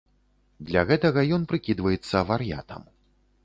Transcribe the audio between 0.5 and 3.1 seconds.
Для гэтага ён прыкідваецца вар'ятам.